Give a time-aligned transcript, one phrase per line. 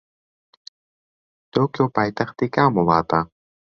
[1.51, 3.19] تۆکیۆ پایتەختی کام وڵاتە؟